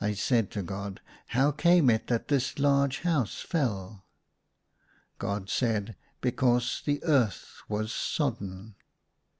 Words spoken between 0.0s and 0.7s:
I said to